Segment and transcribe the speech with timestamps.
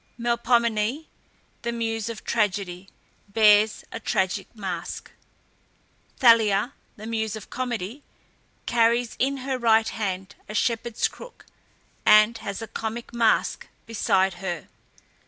[0.17, 1.05] MELPOMENE,
[1.61, 2.89] the muse of Tragedy,
[3.29, 5.11] bears a tragic mask.
[6.17, 8.01] THALIA, the muse of Comedy,
[8.65, 11.45] carries in her right hand a shepherd's crook,
[12.03, 14.67] and has a comic mask beside her.